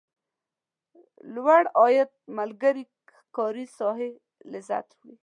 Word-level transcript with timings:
لوړ 1.33 1.63
عاید 1.79 2.09
ملګري 2.37 2.83
کاري 3.35 3.65
ساحې 3.77 4.09
لذت 4.51 4.87
وړي. 4.95 5.09